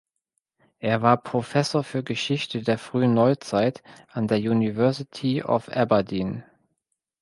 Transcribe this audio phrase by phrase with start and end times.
[0.79, 6.43] Er war Professor für Geschichte der Frühen Neuzeit an der University of Aberdeen.